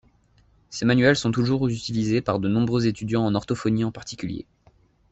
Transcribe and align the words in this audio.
Ses 0.71 0.85
manuels 0.85 1.15
sont 1.15 1.29
toujours 1.29 1.67
utilisés 1.67 2.21
par 2.21 2.39
de 2.39 2.47
nombreux 2.47 2.87
étudiants 2.87 3.23
en 3.23 3.35
orthophonie 3.35 3.83
en 3.83 3.91
particulier. 3.91 4.47